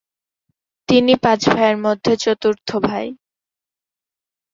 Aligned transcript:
তিনি 0.89 1.13
পাঁচ 1.23 1.41
ভাইয়ের 1.49 1.77
মধ্যে 1.77 2.13
চতুর্থ 2.23 2.69
ভাই। 2.87 3.07